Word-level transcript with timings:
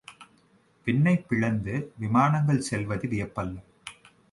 விண்ணைப் 0.85 1.29
பிளந்து 1.29 1.93
விமானங்கள் 1.97 2.59
செல்வது 2.59 3.07
வியப்பல்ல. 3.07 3.63